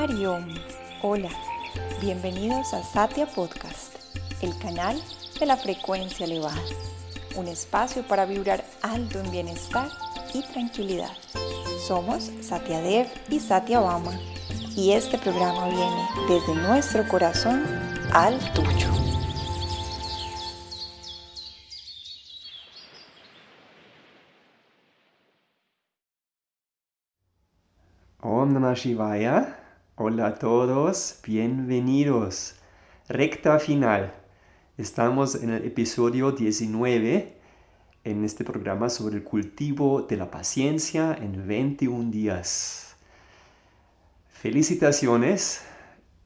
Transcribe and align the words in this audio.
Hariom, 0.00 0.46
hola, 1.02 1.28
bienvenidos 2.00 2.72
a 2.72 2.82
Satya 2.82 3.26
Podcast, 3.26 3.96
el 4.40 4.56
canal 4.58 4.98
de 5.38 5.44
la 5.44 5.58
frecuencia 5.58 6.24
elevada, 6.24 6.62
un 7.36 7.46
espacio 7.48 8.02
para 8.08 8.24
vibrar 8.24 8.64
alto 8.80 9.20
en 9.20 9.30
bienestar 9.30 9.90
y 10.32 10.42
tranquilidad. 10.42 11.12
Somos 11.86 12.32
Satya 12.40 12.80
Dev 12.80 13.08
y 13.28 13.40
Satya 13.40 13.80
Bama 13.80 14.18
y 14.74 14.92
este 14.92 15.18
programa 15.18 15.68
viene 15.68 16.08
desde 16.30 16.54
nuestro 16.54 17.06
corazón 17.06 17.62
al 18.14 18.38
tuyo. 18.54 18.88
Om 28.22 28.54
Namah 28.54 28.72
Shivaya. 28.72 29.59
Hola 30.02 30.28
a 30.28 30.34
todos, 30.38 31.16
bienvenidos. 31.26 32.54
Recta 33.06 33.58
final. 33.58 34.14
Estamos 34.78 35.34
en 35.34 35.50
el 35.50 35.66
episodio 35.66 36.32
19 36.32 37.36
en 38.04 38.24
este 38.24 38.42
programa 38.42 38.88
sobre 38.88 39.16
el 39.16 39.24
cultivo 39.24 40.00
de 40.00 40.16
la 40.16 40.30
paciencia 40.30 41.14
en 41.20 41.46
21 41.46 42.10
días. 42.10 42.96
Felicitaciones 44.30 45.60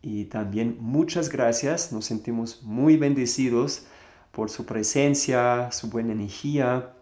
y 0.02 0.26
también 0.26 0.76
muchas 0.78 1.28
gracias. 1.28 1.90
Nos 1.90 2.04
sentimos 2.04 2.62
muy 2.62 2.96
bendecidos 2.96 3.86
por 4.30 4.50
su 4.50 4.66
presencia, 4.66 5.72
su 5.72 5.90
buena 5.90 6.12
energía. 6.12 6.94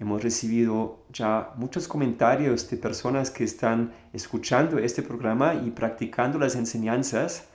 Hemos 0.00 0.22
recibido 0.22 1.00
ya 1.12 1.52
muchos 1.56 1.88
comentarios 1.88 2.70
de 2.70 2.76
personas 2.76 3.32
que 3.32 3.42
están 3.42 3.92
escuchando 4.12 4.78
este 4.78 5.02
programa 5.02 5.54
y 5.54 5.72
practicando 5.72 6.38
las 6.38 6.54
enseñanzas 6.54 7.48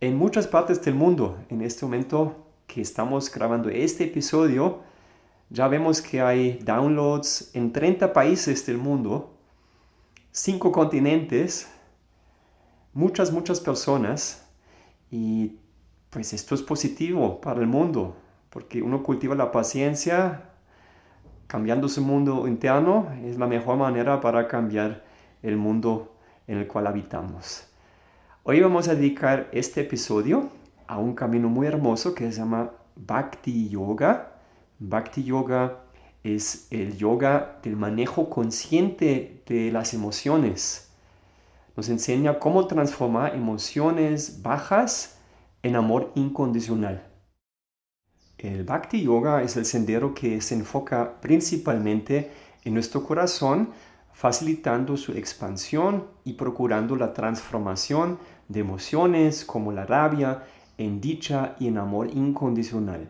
en 0.00 0.18
muchas 0.18 0.46
partes 0.46 0.84
del 0.84 0.94
mundo. 0.94 1.38
En 1.48 1.62
este 1.62 1.86
momento 1.86 2.46
que 2.66 2.82
estamos 2.82 3.32
grabando 3.32 3.70
este 3.70 4.04
episodio, 4.04 4.80
ya 5.48 5.68
vemos 5.68 6.02
que 6.02 6.20
hay 6.20 6.58
downloads 6.58 7.50
en 7.54 7.72
30 7.72 8.12
países 8.12 8.66
del 8.66 8.76
mundo, 8.76 9.34
5 10.32 10.70
continentes, 10.70 11.66
muchas, 12.92 13.32
muchas 13.32 13.58
personas. 13.58 14.46
Y 15.10 15.56
pues 16.10 16.34
esto 16.34 16.54
es 16.54 16.60
positivo 16.60 17.40
para 17.40 17.60
el 17.60 17.66
mundo, 17.66 18.16
porque 18.50 18.82
uno 18.82 19.02
cultiva 19.02 19.34
la 19.34 19.50
paciencia, 19.50 20.50
cambiando 21.48 21.88
su 21.88 22.02
mundo 22.02 22.46
interno 22.46 23.08
es 23.24 23.38
la 23.38 23.46
mejor 23.46 23.78
manera 23.78 24.20
para 24.20 24.46
cambiar 24.46 25.02
el 25.42 25.56
mundo 25.56 26.14
en 26.46 26.58
el 26.58 26.68
cual 26.68 26.86
habitamos. 26.86 27.66
Hoy 28.44 28.60
vamos 28.60 28.86
a 28.88 28.94
dedicar 28.94 29.48
este 29.50 29.80
episodio 29.80 30.50
a 30.86 30.98
un 30.98 31.14
camino 31.14 31.48
muy 31.48 31.66
hermoso 31.66 32.14
que 32.14 32.30
se 32.30 32.38
llama 32.38 32.70
Bhakti 32.96 33.70
Yoga. 33.70 34.32
Bhakti 34.78 35.24
Yoga 35.24 35.78
es 36.22 36.68
el 36.70 36.98
yoga 36.98 37.58
del 37.62 37.76
manejo 37.76 38.28
consciente 38.28 39.42
de 39.46 39.72
las 39.72 39.94
emociones. 39.94 40.90
Nos 41.76 41.88
enseña 41.88 42.38
cómo 42.38 42.66
transformar 42.66 43.34
emociones 43.34 44.42
bajas 44.42 45.18
en 45.62 45.76
amor 45.76 46.12
incondicional. 46.14 47.02
El 48.38 48.62
Bhakti 48.62 49.02
Yoga 49.02 49.42
es 49.42 49.56
el 49.56 49.64
sendero 49.64 50.14
que 50.14 50.40
se 50.40 50.54
enfoca 50.54 51.20
principalmente 51.20 52.30
en 52.64 52.72
nuestro 52.72 53.02
corazón, 53.04 53.70
facilitando 54.12 54.96
su 54.96 55.12
expansión 55.12 56.04
y 56.24 56.34
procurando 56.34 56.94
la 56.94 57.12
transformación 57.12 58.18
de 58.46 58.60
emociones 58.60 59.44
como 59.44 59.72
la 59.72 59.86
rabia 59.86 60.44
en 60.76 61.00
dicha 61.00 61.56
y 61.58 61.66
en 61.66 61.78
amor 61.78 62.10
incondicional. 62.14 63.08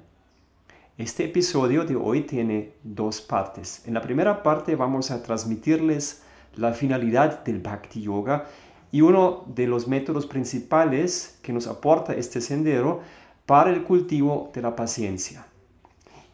Este 0.97 1.27
episodio 1.27 1.85
de 1.85 1.95
hoy 1.95 2.23
tiene 2.23 2.73
dos 2.83 3.21
partes. 3.21 3.87
En 3.87 3.93
la 3.93 4.01
primera 4.01 4.43
parte 4.43 4.77
vamos 4.77 5.11
a 5.11 5.23
transmitirles 5.23 6.23
la 6.57 6.73
finalidad 6.73 7.45
del 7.45 7.61
Bhakti 7.61 8.01
Yoga 8.01 8.47
y 8.91 9.03
uno 9.03 9.45
de 9.55 9.67
los 9.67 9.87
métodos 9.87 10.27
principales 10.27 11.39
que 11.43 11.53
nos 11.53 11.67
aporta 11.67 12.15
este 12.15 12.41
sendero 12.41 13.03
para 13.49 13.71
el 13.71 13.83
cultivo 13.83 14.51
de 14.53 14.61
la 14.61 14.77
paciencia. 14.77 15.47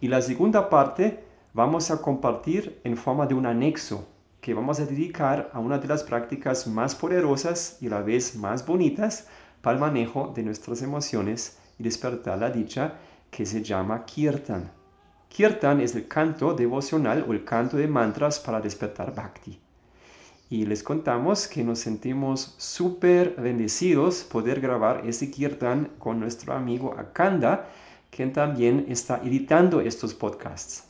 Y 0.00 0.08
la 0.08 0.20
segunda 0.20 0.68
parte 0.68 1.22
vamos 1.52 1.92
a 1.92 2.02
compartir 2.02 2.80
en 2.82 2.96
forma 2.96 3.24
de 3.24 3.34
un 3.34 3.46
anexo 3.46 4.08
que 4.40 4.52
vamos 4.52 4.80
a 4.80 4.84
dedicar 4.84 5.48
a 5.52 5.60
una 5.60 5.78
de 5.78 5.86
las 5.86 6.02
prácticas 6.02 6.66
más 6.66 6.96
poderosas 6.96 7.78
y 7.80 7.86
a 7.86 7.90
la 7.90 8.02
vez 8.02 8.34
más 8.34 8.66
bonitas 8.66 9.28
para 9.62 9.74
el 9.76 9.80
manejo 9.80 10.32
de 10.34 10.42
nuestras 10.42 10.82
emociones 10.82 11.56
y 11.78 11.84
despertar 11.84 12.36
la 12.36 12.50
dicha 12.50 12.94
que 13.30 13.46
se 13.46 13.62
llama 13.62 14.04
Kirtan. 14.04 14.72
Kirtan 15.28 15.80
es 15.82 15.94
el 15.94 16.08
canto 16.08 16.52
devocional 16.52 17.24
o 17.28 17.32
el 17.32 17.44
canto 17.44 17.76
de 17.76 17.86
mantras 17.86 18.40
para 18.40 18.60
despertar 18.60 19.14
Bhakti 19.14 19.63
y 20.54 20.66
les 20.66 20.84
contamos 20.84 21.48
que 21.48 21.64
nos 21.64 21.80
sentimos 21.80 22.54
súper 22.58 23.34
bendecidos 23.34 24.22
poder 24.22 24.60
grabar 24.60 25.02
este 25.04 25.28
kirtan 25.28 25.90
con 25.98 26.20
nuestro 26.20 26.52
amigo 26.52 26.94
Akanda, 26.96 27.68
quien 28.08 28.32
también 28.32 28.86
está 28.88 29.20
editando 29.24 29.80
estos 29.80 30.14
podcasts. 30.14 30.84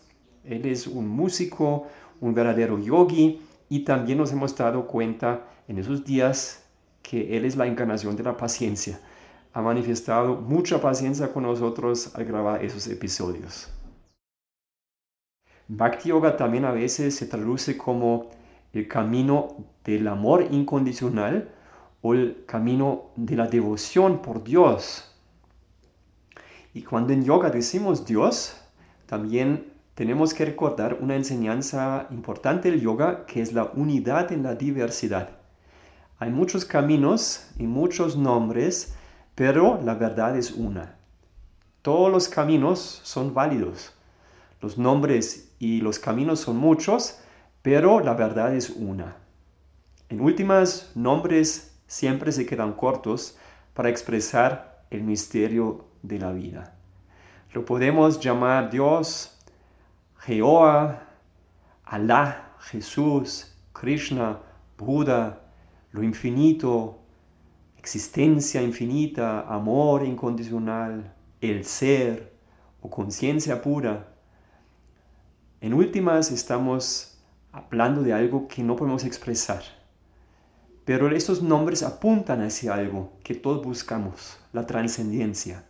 Él 0.45 0.67
es 0.67 0.87
un 0.87 1.09
músico, 1.09 1.87
un 2.21 2.35
verdadero 2.35 2.79
yogi 2.79 3.41
y 3.71 3.81
también 3.85 4.19
nos 4.19 4.33
hemos 4.33 4.55
dado 4.55 4.87
cuenta 4.87 5.47
en 5.67 5.79
esos 5.79 6.05
días 6.05 6.63
que 7.01 7.35
él 7.35 7.47
es 7.47 7.57
la 7.57 7.67
encarnación 7.67 8.17
de 8.17 8.23
la 8.23 8.37
paciencia. 8.37 9.01
Ha 9.55 9.63
manifestado 9.63 10.35
mucha 10.43 10.79
paciencia 10.79 11.33
con 11.33 11.45
nosotros 11.45 12.15
al 12.15 12.27
grabar 12.27 12.63
esos 12.63 12.87
episodios. 12.89 13.71
Bhakti 15.69 16.11
Yoga 16.11 16.37
también 16.37 16.67
a 16.67 16.73
veces 16.73 17.17
se 17.17 17.25
traduce 17.25 17.79
como 17.79 18.44
el 18.75 18.89
camino 18.89 19.57
del 19.85 20.09
amor 20.09 20.49
incondicional 20.51 21.51
o 22.03 22.13
el 22.13 22.45
camino 22.47 23.13
de 23.17 23.37
la 23.37 23.47
devoción 23.47 24.21
por 24.21 24.45
Dios. 24.45 25.11
Y 26.75 26.83
cuando 26.83 27.13
en 27.13 27.25
yoga 27.25 27.51
decimos 27.51 28.05
Dios, 28.05 28.61
también 29.07 29.73
tenemos 29.95 30.35
que 30.35 30.45
recordar 30.45 30.99
una 31.01 31.15
enseñanza 31.15 32.09
importante 32.11 32.71
del 32.71 32.81
yoga 32.81 33.27
que 33.27 33.41
es 33.41 33.53
la 33.53 33.71
unidad 33.75 34.33
en 34.33 34.43
la 34.43 34.57
diversidad. 34.57 35.31
Hay 36.19 36.31
muchos 36.31 36.65
caminos 36.65 37.49
y 37.59 37.65
muchos 37.65 38.17
nombres, 38.17 38.95
pero 39.37 39.81
la 39.85 39.95
verdad 39.95 40.37
es 40.37 40.51
una. 40.51 40.97
Todos 41.83 42.11
los 42.11 42.29
caminos 42.29 43.01
son 43.05 43.35
válidos. 43.35 43.93
Los 44.61 44.79
nombres 44.79 45.55
y 45.59 45.81
los 45.81 45.99
caminos 45.99 46.41
son 46.41 46.57
muchos, 46.57 47.21
pero 47.65 48.01
la 48.01 48.13
verdad 48.13 48.55
es 48.55 48.69
una. 48.69 49.17
En 50.11 50.21
últimas, 50.21 50.93
nombres 50.95 51.75
siempre 51.87 52.31
se 52.31 52.45
quedan 52.45 52.75
cortos 52.75 53.39
para 53.73 53.89
expresar 53.89 54.85
el 54.91 55.03
misterio 55.03 55.87
de 56.03 56.19
la 56.19 56.31
vida. 56.33 56.77
Lo 57.55 57.65
podemos 57.65 58.21
llamar 58.21 58.69
Dios, 58.69 59.41
Jehová, 60.19 61.05
Alá, 61.85 62.51
Jesús, 62.59 63.57
Krishna, 63.73 64.41
Buda, 64.77 65.41
lo 65.91 66.03
infinito, 66.03 66.99
existencia 67.79 68.61
infinita, 68.61 69.41
amor 69.49 70.05
incondicional, 70.05 71.15
el 71.41 71.65
ser 71.65 72.31
o 72.83 72.91
conciencia 72.91 73.63
pura. 73.63 74.09
En 75.63 75.73
últimas 75.73 76.31
estamos 76.31 77.14
hablando 77.55 78.03
de 78.03 78.13
algo 78.13 78.49
que 78.49 78.63
no 78.63 78.75
podemos 78.75 79.05
expresar. 79.05 79.63
Pero 80.85 81.15
estos 81.15 81.41
nombres 81.41 81.83
apuntan 81.83 82.43
hacia 82.43 82.75
algo 82.75 83.13
que 83.23 83.35
todos 83.35 83.65
buscamos, 83.65 84.37
la 84.53 84.67
trascendencia. 84.67 85.65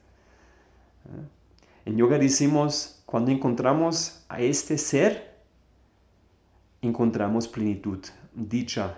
En 1.85 1.97
yoga 1.97 2.19
decimos, 2.19 3.03
cuando 3.05 3.31
encontramos 3.31 4.25
a 4.29 4.41
este 4.41 4.79
ser, 4.79 5.35
encontramos 6.81 7.47
plenitud, 7.47 8.01
dicha. 8.35 8.97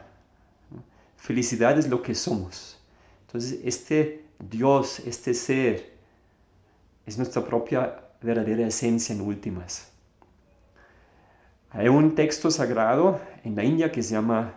Felicidad 1.17 1.77
es 1.79 1.89
lo 1.89 2.03
que 2.03 2.15
somos. 2.15 2.79
Entonces, 3.27 3.59
este 3.65 4.25
Dios, 4.39 5.01
este 5.01 5.35
ser, 5.35 5.97
es 7.05 7.19
nuestra 7.19 7.45
propia 7.45 8.01
verdadera 8.23 8.67
esencia 8.67 9.13
en 9.13 9.23
últimas. 9.23 9.89
Hay 11.77 11.89
un 11.89 12.15
texto 12.15 12.51
sagrado 12.51 13.21
en 13.45 13.55
la 13.55 13.63
India 13.63 13.93
que 13.93 14.03
se 14.03 14.15
llama 14.15 14.55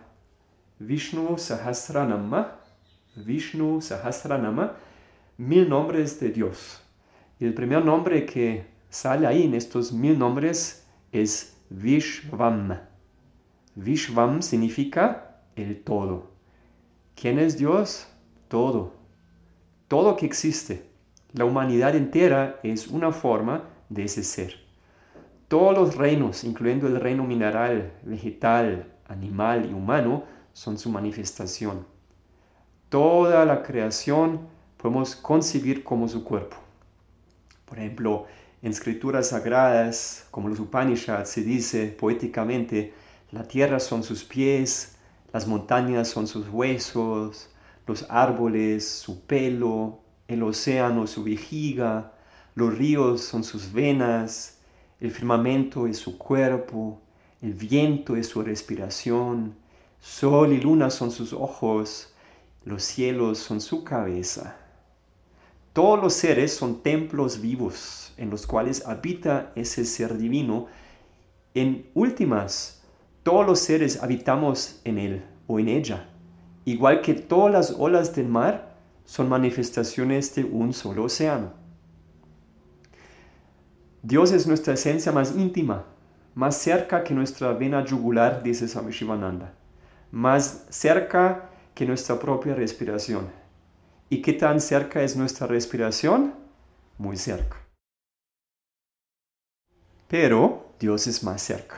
Vishnu 0.78 1.36
Sahasranama, 1.36 2.56
Vishnu 3.14 3.82
Sahasranama, 3.82 4.72
mil 5.36 5.68
nombres 5.68 6.18
de 6.18 6.30
Dios. 6.30 6.80
Y 7.38 7.44
el 7.44 7.52
primer 7.52 7.84
nombre 7.84 8.24
que 8.24 8.64
sale 8.88 9.26
ahí 9.26 9.42
en 9.42 9.54
estos 9.54 9.92
mil 9.92 10.18
nombres 10.18 10.86
es 11.12 11.58
Vishvam. 11.68 12.78
Vishvam 13.74 14.40
significa 14.40 15.42
el 15.56 15.82
todo. 15.82 16.30
¿Quién 17.14 17.38
es 17.38 17.58
Dios? 17.58 18.06
todo, 18.48 18.94
todo 19.88 20.16
que 20.16 20.24
existe. 20.24 20.88
La 21.34 21.44
humanidad 21.44 21.94
entera 21.94 22.58
es 22.62 22.88
una 22.88 23.12
forma 23.12 23.64
de 23.90 24.04
ese 24.04 24.24
ser. 24.24 24.69
Todos 25.50 25.76
los 25.76 25.96
reinos, 25.96 26.44
incluyendo 26.44 26.86
el 26.86 27.00
reino 27.00 27.24
mineral, 27.24 27.92
vegetal, 28.04 28.86
animal 29.08 29.68
y 29.68 29.74
humano, 29.74 30.22
son 30.52 30.78
su 30.78 30.90
manifestación. 30.90 31.84
Toda 32.88 33.44
la 33.44 33.64
creación 33.64 34.42
podemos 34.76 35.16
concebir 35.16 35.82
como 35.82 36.06
su 36.06 36.22
cuerpo. 36.22 36.56
Por 37.64 37.80
ejemplo, 37.80 38.26
en 38.62 38.70
escrituras 38.70 39.30
sagradas, 39.30 40.28
como 40.30 40.48
los 40.48 40.60
Upanishads, 40.60 41.30
se 41.30 41.42
dice 41.42 41.88
poéticamente, 41.88 42.94
la 43.32 43.42
tierra 43.42 43.80
son 43.80 44.04
sus 44.04 44.22
pies, 44.22 44.98
las 45.32 45.48
montañas 45.48 46.06
son 46.06 46.28
sus 46.28 46.48
huesos, 46.48 47.50
los 47.88 48.06
árboles 48.08 48.88
su 48.88 49.22
pelo, 49.22 49.98
el 50.28 50.44
océano 50.44 51.08
su 51.08 51.24
vejiga, 51.24 52.12
los 52.54 52.78
ríos 52.78 53.22
son 53.22 53.42
sus 53.42 53.72
venas, 53.72 54.59
el 55.00 55.10
firmamento 55.10 55.86
es 55.86 55.98
su 55.98 56.18
cuerpo, 56.18 57.00
el 57.40 57.54
viento 57.54 58.16
es 58.16 58.28
su 58.28 58.42
respiración, 58.42 59.54
sol 59.98 60.52
y 60.52 60.60
luna 60.60 60.90
son 60.90 61.10
sus 61.10 61.32
ojos, 61.32 62.12
los 62.64 62.82
cielos 62.82 63.38
son 63.38 63.60
su 63.60 63.82
cabeza. 63.82 64.56
Todos 65.72 66.02
los 66.02 66.12
seres 66.12 66.52
son 66.52 66.82
templos 66.82 67.40
vivos 67.40 68.12
en 68.16 68.28
los 68.28 68.46
cuales 68.46 68.86
habita 68.86 69.52
ese 69.54 69.84
ser 69.86 70.18
divino. 70.18 70.66
En 71.54 71.86
últimas, 71.94 72.82
todos 73.22 73.46
los 73.46 73.60
seres 73.60 74.02
habitamos 74.02 74.80
en 74.84 74.98
él 74.98 75.24
o 75.46 75.58
en 75.58 75.68
ella, 75.68 76.10
igual 76.66 77.00
que 77.00 77.14
todas 77.14 77.52
las 77.52 77.70
olas 77.78 78.14
del 78.14 78.28
mar 78.28 78.76
son 79.06 79.28
manifestaciones 79.28 80.34
de 80.34 80.44
un 80.44 80.74
solo 80.74 81.04
océano. 81.04 81.59
Dios 84.02 84.32
es 84.32 84.46
nuestra 84.46 84.74
esencia 84.74 85.12
más 85.12 85.36
íntima, 85.36 85.84
más 86.34 86.56
cerca 86.56 87.04
que 87.04 87.12
nuestra 87.12 87.52
vena 87.52 87.84
yugular, 87.84 88.42
dice 88.42 88.66
Swami 88.66 88.92
Shivananda, 88.92 89.52
más 90.10 90.64
cerca 90.70 91.50
que 91.74 91.84
nuestra 91.84 92.18
propia 92.18 92.54
respiración. 92.54 93.28
¿Y 94.08 94.22
qué 94.22 94.32
tan 94.32 94.60
cerca 94.60 95.02
es 95.02 95.16
nuestra 95.16 95.46
respiración? 95.46 96.34
Muy 96.96 97.16
cerca. 97.16 97.58
Pero 100.08 100.72
Dios 100.80 101.06
es 101.06 101.22
más 101.22 101.42
cerca. 101.42 101.76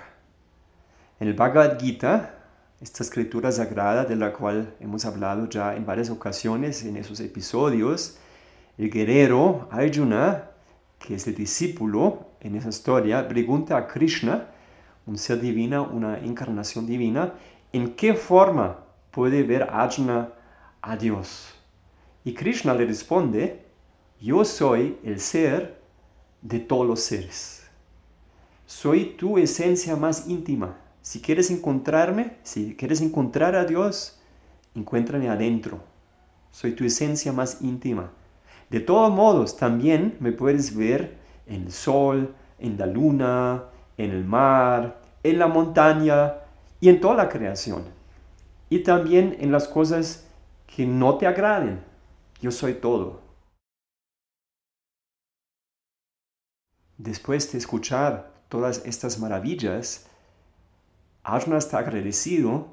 En 1.19 1.29
el 1.29 1.35
Bhagavad 1.35 1.79
Gita, 1.79 2.37
esta 2.81 3.03
escritura 3.03 3.51
sagrada 3.53 4.05
de 4.05 4.17
la 4.17 4.33
cual 4.33 4.75
hemos 4.81 5.05
hablado 5.05 5.49
ya 5.49 5.75
en 5.75 5.85
varias 5.85 6.09
ocasiones 6.09 6.85
en 6.85 6.97
esos 6.97 7.21
episodios, 7.21 8.17
el 8.79 8.91
guerrero 8.91 9.69
Arjuna, 9.71 10.52
que 11.03 11.17
es 11.17 11.27
el 11.27 11.35
discípulo 11.35 12.27
en 12.41 12.55
esa 12.55 12.69
historia, 12.69 13.27
pregunta 13.27 13.77
a 13.77 13.89
Krishna, 13.89 14.49
un 15.07 15.19
ser 15.19 15.41
divino, 15.41 15.91
una 15.93 16.19
encarnación 16.19 16.87
divina, 16.87 17.35
en 17.73 17.95
qué 17.95 18.15
forma 18.15 18.79
puede 19.11 19.43
ver 19.43 19.65
Arjuna 19.65 20.31
a 20.81 20.97
Dios. 20.97 21.55
Y 22.25 22.35
Krishna 22.35 22.73
le 22.75 22.87
responde, 22.87 23.67
yo 24.21 24.45
soy 24.45 24.97
el 25.03 25.19
ser 25.19 25.83
de 26.41 26.61
todos 26.61 26.87
los 26.87 27.01
seres. 27.01 27.67
Soy 28.65 29.17
tu 29.17 29.39
esencia 29.39 29.97
más 29.97 30.29
íntima. 30.29 30.79
Si 31.03 31.21
quieres 31.21 31.51
encontrarme, 31.51 32.37
si 32.45 32.77
quieres 32.77 33.01
encontrar 33.01 33.57
a 33.57 33.65
Dios, 33.65 34.21
encuéntrame 34.77 35.29
adentro. 35.29 35.81
Soy 36.53 36.73
tu 36.73 36.85
esencia 36.85 37.33
más 37.33 37.61
íntima. 37.61 38.13
De 38.73 38.81
todos 38.81 39.13
modos, 39.13 39.59
también 39.59 40.17
me 40.19 40.33
puedes 40.33 40.75
ver 40.75 41.19
en 41.47 41.65
el 41.65 41.73
sol, 41.73 42.35
en 42.59 42.79
la 42.79 42.87
luna, 42.87 43.65
en 43.99 44.13
el 44.13 44.25
mar, 44.25 44.99
en 45.23 45.39
la 45.39 45.47
montaña 45.47 46.37
y 46.81 46.89
en 46.89 46.99
toda 46.99 47.17
la 47.17 47.29
creación. 47.29 47.85
Y 48.71 48.79
también 48.83 49.37
en 49.41 49.53
las 49.53 49.69
cosas 49.69 50.27
que 50.67 50.87
no 50.87 51.19
te 51.19 51.27
agraden. 51.27 51.85
Yo 52.41 52.51
soy 52.51 52.73
todo. 52.73 53.21
Después 56.97 57.53
de 57.53 57.59
escuchar 57.59 58.33
todas 58.49 58.87
estas 58.87 59.19
maravillas, 59.19 60.07
Arjuna 61.23 61.59
está 61.59 61.77
agradecido, 61.77 62.69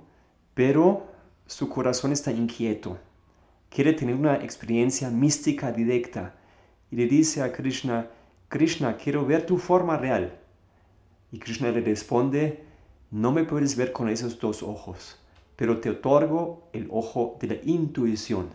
pero 0.53 1.07
su 1.45 1.67
corazón 1.67 2.13
está 2.13 2.31
inquieto. 2.31 2.97
Quiere 3.69 3.93
tener 3.93 4.15
una 4.15 4.35
experiencia 4.35 5.09
mística 5.09 5.71
directa 5.71 6.35
y 6.91 6.95
le 6.95 7.07
dice 7.07 7.41
a 7.41 7.51
Krishna, 7.51 8.07
Krishna, 8.47 8.97
quiero 8.97 9.25
ver 9.25 9.45
tu 9.45 9.57
forma 9.57 9.97
real. 9.97 10.37
Y 11.31 11.39
Krishna 11.39 11.71
le 11.71 11.81
responde, 11.81 12.63
no 13.11 13.31
me 13.31 13.43
puedes 13.43 13.75
ver 13.75 13.91
con 13.91 14.09
esos 14.09 14.39
dos 14.39 14.63
ojos, 14.63 15.19
pero 15.55 15.79
te 15.79 15.91
otorgo 15.91 16.69
el 16.73 16.87
ojo 16.89 17.37
de 17.39 17.47
la 17.47 17.55
intuición. 17.63 18.49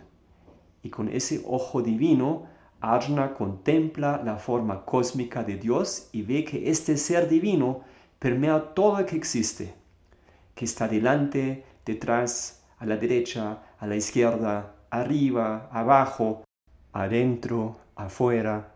Y 0.83 0.91
con 0.91 1.09
ese 1.09 1.43
ojo 1.47 1.81
divino, 1.81 2.47
Arjuna 2.81 3.35
contempla 3.35 4.21
la 4.25 4.37
forma 4.37 4.85
cósmica 4.85 5.45
de 5.45 5.57
Dios 5.57 6.09
y 6.13 6.23
ve 6.23 6.45
que 6.45 6.69
este 6.69 6.97
ser 6.97 7.29
divino 7.29 7.83
permea 8.19 8.75
todo 8.75 9.01
lo 9.01 9.07
que 9.07 9.17
existe 9.17 9.75
que 10.55 10.65
está 10.65 10.89
delante, 10.89 11.65
detrás, 11.85 12.63
a 12.79 12.87
la 12.87 12.97
derecha, 12.97 13.63
a 13.79 13.87
la 13.87 13.97
izquierda, 13.97 14.75
arriba, 14.95 15.69
abajo, 15.73 16.45
adentro, 16.93 17.77
afuera. 17.97 18.75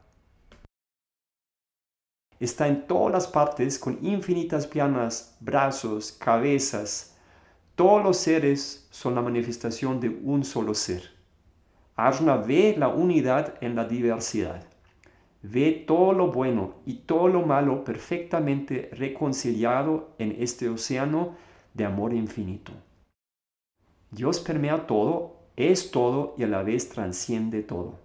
Está 2.41 2.67
en 2.67 2.89
todas 2.89 3.13
las 3.13 3.27
partes 3.29 3.79
con 3.79 4.05
infinitas 4.05 4.67
piernas, 4.67 5.37
brazos, 5.39 6.11
cabezas. 6.11 7.17
Todos 7.77 8.03
los 8.03 8.17
seres 8.17 8.89
son 8.91 9.15
la 9.15 9.23
manifestación 9.23 10.01
de 10.01 10.09
un 10.09 10.45
solo 10.45 10.75
ser. 10.75 11.03
Arjuna 11.95 12.37
ve 12.37 12.75
la 12.77 12.89
unidad 12.89 13.55
en 13.61 13.77
la 13.77 13.85
diversidad. 13.85 14.65
Ve 15.43 15.85
todo 15.87 16.13
lo 16.13 16.33
bueno 16.33 16.75
y 16.85 16.95
todo 16.95 17.29
lo 17.29 17.43
malo 17.43 17.85
perfectamente 17.85 18.91
reconciliado 18.93 20.17
en 20.19 20.35
este 20.41 20.69
océano 20.69 21.37
de 21.75 21.85
amor 21.85 22.13
infinito. 22.13 22.73
Dios 24.11 24.41
permea 24.41 24.87
todo, 24.87 25.38
es 25.59 25.91
todo 25.91 26.35
y 26.39 26.45
a 26.45 26.47
la 26.47 26.63
vez 26.63 26.89
transciende 26.89 27.63
todo. 27.63 27.99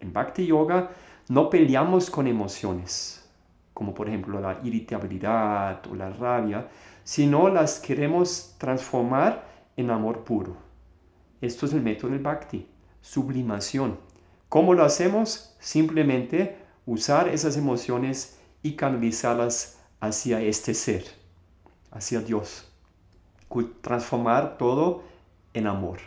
En 0.00 0.12
Bhakti 0.12 0.46
Yoga 0.46 0.90
no 1.28 1.48
peleamos 1.50 2.10
con 2.10 2.26
emociones, 2.26 3.28
como 3.74 3.94
por 3.94 4.08
ejemplo 4.08 4.40
la 4.40 4.60
irritabilidad 4.62 5.86
o 5.90 5.94
la 5.94 6.10
rabia, 6.10 6.68
sino 7.04 7.48
las 7.48 7.78
queremos 7.78 8.54
transformar 8.58 9.46
en 9.76 9.90
amor 9.90 10.24
puro. 10.24 10.56
Esto 11.40 11.66
es 11.66 11.72
el 11.72 11.82
método 11.82 12.10
del 12.10 12.22
Bhakti, 12.22 12.66
sublimación. 13.00 13.98
¿Cómo 14.48 14.74
lo 14.74 14.84
hacemos? 14.84 15.56
Simplemente 15.60 16.58
usar 16.86 17.28
esas 17.28 17.56
emociones 17.56 18.38
y 18.62 18.72
canalizarlas 18.72 19.78
hacia 20.00 20.40
este 20.40 20.74
ser 20.74 21.20
hacia 21.90 22.20
Dios. 22.20 22.66
Transformar 23.80 24.56
todo 24.58 25.02
en 25.54 25.66
amor. 25.66 25.98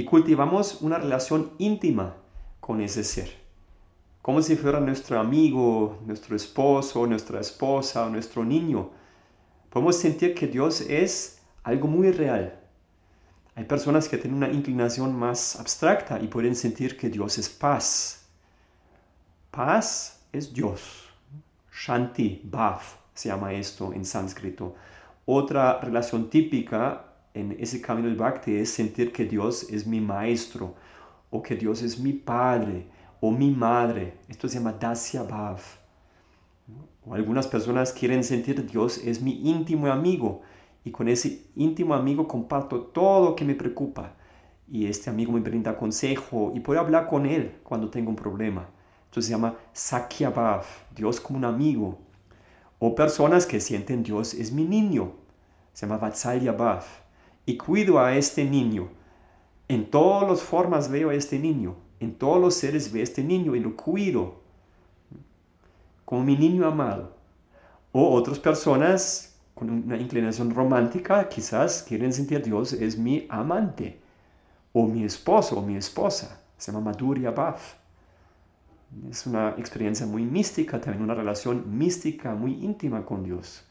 Y 0.00 0.04
cultivamos 0.06 0.80
una 0.80 0.96
relación 0.96 1.50
íntima 1.58 2.14
con 2.58 2.80
ese 2.80 3.04
ser. 3.04 3.36
Como 4.22 4.40
si 4.40 4.56
fuera 4.56 4.80
nuestro 4.80 5.20
amigo, 5.20 5.98
nuestro 6.06 6.34
esposo, 6.34 7.06
nuestra 7.06 7.38
esposa, 7.38 8.08
nuestro 8.08 8.42
niño. 8.42 8.88
Podemos 9.68 9.96
sentir 9.96 10.34
que 10.34 10.46
Dios 10.46 10.80
es 10.80 11.42
algo 11.64 11.86
muy 11.86 12.12
real. 12.12 12.58
Hay 13.54 13.64
personas 13.64 14.08
que 14.08 14.16
tienen 14.16 14.38
una 14.38 14.50
inclinación 14.50 15.14
más 15.14 15.60
abstracta 15.60 16.18
y 16.18 16.28
pueden 16.28 16.56
sentir 16.56 16.96
que 16.96 17.10
Dios 17.10 17.36
es 17.36 17.50
paz. 17.50 18.22
Paz 19.50 20.22
es 20.32 20.50
Dios. 20.54 21.10
Shanti, 21.70 22.40
Bhav 22.44 22.80
se 23.12 23.28
llama 23.28 23.52
esto 23.52 23.92
en 23.92 24.06
sánscrito. 24.06 24.74
Otra 25.26 25.78
relación 25.78 26.30
típica 26.30 27.09
en 27.34 27.56
ese 27.58 27.80
camino 27.80 28.08
del 28.08 28.16
bhakti 28.16 28.56
es 28.56 28.70
sentir 28.70 29.12
que 29.12 29.24
Dios 29.24 29.70
es 29.70 29.86
mi 29.86 30.00
maestro 30.00 30.74
o 31.30 31.42
que 31.42 31.56
Dios 31.56 31.82
es 31.82 31.98
mi 31.98 32.12
padre 32.12 32.86
o 33.20 33.30
mi 33.30 33.50
madre. 33.50 34.18
Esto 34.28 34.48
se 34.48 34.58
llama 34.58 34.72
dasya 34.72 35.22
bhav. 35.22 35.60
O 37.06 37.14
algunas 37.14 37.46
personas 37.46 37.92
quieren 37.92 38.24
sentir 38.24 38.66
Dios 38.66 38.98
es 38.98 39.22
mi 39.22 39.48
íntimo 39.48 39.86
amigo 39.86 40.42
y 40.84 40.90
con 40.90 41.08
ese 41.08 41.46
íntimo 41.56 41.94
amigo 41.94 42.26
comparto 42.26 42.80
todo 42.80 43.30
lo 43.30 43.36
que 43.36 43.44
me 43.44 43.54
preocupa 43.54 44.14
y 44.70 44.86
este 44.86 45.10
amigo 45.10 45.32
me 45.32 45.40
brinda 45.40 45.76
consejo 45.76 46.52
y 46.54 46.60
puedo 46.60 46.80
hablar 46.80 47.06
con 47.06 47.26
él 47.26 47.58
cuando 47.64 47.90
tengo 47.90 48.10
un 48.10 48.16
problema. 48.16 48.68
Esto 49.06 49.20
se 49.20 49.30
llama 49.30 49.56
Sakya 49.72 50.30
Bhav, 50.30 50.64
Dios 50.94 51.20
como 51.20 51.38
un 51.38 51.44
amigo. 51.44 51.98
O 52.78 52.94
personas 52.94 53.44
que 53.44 53.60
sienten 53.60 54.04
Dios 54.04 54.32
es 54.32 54.52
mi 54.52 54.64
niño. 54.64 55.12
Se 55.72 55.86
llama 55.86 55.98
Vatsalya 55.98 56.52
Bhav. 56.52 56.84
Y 57.50 57.56
cuido 57.56 57.98
a 57.98 58.14
este 58.14 58.44
niño. 58.44 58.90
En 59.66 59.90
todas 59.90 60.28
las 60.28 60.40
formas 60.40 60.88
veo 60.88 61.10
a 61.10 61.14
este 61.14 61.36
niño, 61.36 61.74
en 61.98 62.14
todos 62.14 62.40
los 62.40 62.54
seres 62.54 62.92
veo 62.92 63.02
a 63.02 63.02
este 63.02 63.24
niño 63.24 63.56
y 63.56 63.58
lo 63.58 63.74
cuido 63.74 64.36
como 66.04 66.22
mi 66.22 66.36
niño 66.36 66.64
amado. 66.64 67.16
O 67.90 68.14
otras 68.14 68.38
personas 68.38 69.36
con 69.52 69.68
una 69.68 69.96
inclinación 69.96 70.54
romántica 70.54 71.28
quizás 71.28 71.82
quieren 71.82 72.12
sentir 72.12 72.38
a 72.38 72.40
Dios 72.40 72.72
es 72.72 72.96
mi 72.96 73.26
amante, 73.28 73.98
o 74.72 74.86
mi 74.86 75.02
esposo 75.02 75.58
o 75.58 75.62
mi 75.62 75.74
esposa. 75.74 76.40
Se 76.56 76.70
llama 76.70 76.92
Madhurya 76.92 77.32
Bhav. 77.32 77.58
Es 79.10 79.26
una 79.26 79.56
experiencia 79.58 80.06
muy 80.06 80.22
mística, 80.22 80.80
también 80.80 81.02
una 81.02 81.14
relación 81.14 81.76
mística 81.76 82.32
muy 82.32 82.64
íntima 82.64 83.04
con 83.04 83.24
Dios. 83.24 83.64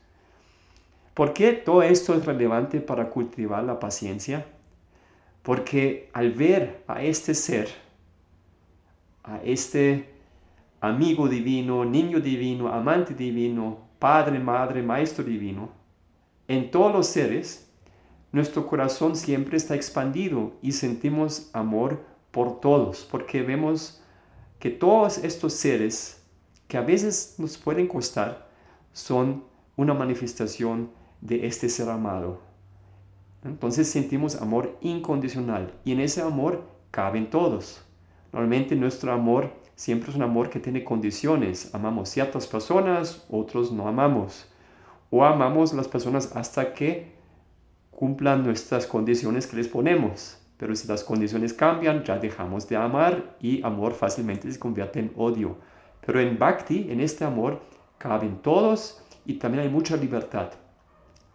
¿Por 1.14 1.34
qué 1.34 1.54
todo 1.54 1.82
esto 1.84 2.14
es 2.14 2.26
relevante 2.26 2.80
para 2.82 3.10
cultivar 3.10 3.64
la 3.64 3.80
paciencia? 3.80 4.46
Porque 5.44 6.10
al 6.14 6.32
ver 6.32 6.84
a 6.88 7.04
este 7.04 7.34
ser, 7.34 7.70
a 9.24 9.40
este 9.44 10.10
amigo 10.82 11.28
divino, 11.28 11.84
niño 11.84 12.20
divino, 12.20 12.70
amante 12.70 13.14
divino, 13.14 13.80
padre, 14.00 14.40
madre, 14.40 14.82
maestro 14.82 15.24
divino, 15.24 15.70
en 16.48 16.72
todos 16.72 16.94
los 16.94 17.08
seres, 17.08 17.70
nuestro 18.32 18.68
corazón 18.68 19.16
siempre 19.16 19.58
está 19.58 19.76
expandido 19.76 20.54
y 20.62 20.72
sentimos 20.72 21.50
amor 21.54 22.04
por 22.32 22.60
todos, 22.60 23.08
porque 23.10 23.42
vemos 23.42 24.02
que 24.60 24.70
todos 24.70 25.18
estos 25.20 25.54
seres 25.54 26.22
que 26.68 26.78
a 26.78 26.82
veces 26.82 27.36
nos 27.38 27.58
pueden 27.58 27.88
costar 27.88 28.48
son 28.94 29.44
una 29.76 29.94
manifestación 29.94 30.92
de 31.22 31.48
este 31.48 31.70
ser 31.70 31.90
amado. 31.90 32.40
Entonces 33.44 33.90
sentimos 33.90 34.42
amor 34.42 34.78
incondicional 34.82 35.74
y 35.86 35.94
en 35.94 36.02
ese 36.02 36.22
amor 36.22 36.64
caben 36.92 37.30
todos. 37.30 37.84
Normalmente 38.34 38.76
nuestro 38.76 39.12
amor 39.12 39.52
siempre 39.76 40.10
es 40.10 40.16
un 40.16 40.24
amor 40.24 40.50
que 40.50 40.60
tiene 40.60 40.84
condiciones. 40.84 41.74
Amamos 41.74 42.10
ciertas 42.10 42.48
personas, 42.48 43.26
otros 43.30 43.72
no 43.72 43.88
amamos. 43.88 44.48
O 45.10 45.24
amamos 45.24 45.74
las 45.74 45.88
personas 45.88 46.36
hasta 46.36 46.74
que 46.74 47.14
cumplan 47.92 48.44
nuestras 48.44 48.86
condiciones 48.86 49.48
que 49.48 49.58
les 49.58 49.68
ponemos. 49.68 50.38
Pero 50.58 50.76
si 50.76 50.88
las 50.88 51.04
condiciones 51.04 51.54
cambian, 51.54 52.04
ya 52.04 52.20
dejamos 52.20 52.68
de 52.68 52.76
amar 52.76 53.38
y 53.40 53.64
amor 53.64 53.94
fácilmente 53.94 54.52
se 54.52 54.60
convierte 54.60 55.00
en 55.00 55.14
odio. 55.16 55.56
Pero 56.06 56.20
en 56.20 56.38
Bhakti, 56.38 56.92
en 56.92 57.00
este 57.00 57.24
amor, 57.24 57.62
caben 57.98 58.42
todos 58.42 59.02
y 59.26 59.36
también 59.36 59.64
hay 59.64 59.70
mucha 59.70 59.96
libertad. 59.96 60.52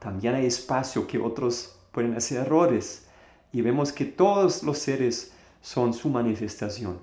También 0.04 0.34
hay 0.34 0.44
espacio 0.44 1.06
que 1.06 1.18
otros 1.18 1.78
pueden 1.90 2.14
hacer 2.14 2.40
errores 2.40 3.06
y 3.52 3.62
vemos 3.62 3.90
que 3.90 4.04
todos 4.04 4.62
los 4.62 4.76
seres 4.76 5.32
son 5.62 5.94
su 5.94 6.10
manifestación. 6.10 6.98